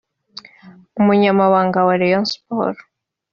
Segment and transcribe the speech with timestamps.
[0.99, 2.83] Umunyamabanga wa Rayon Sports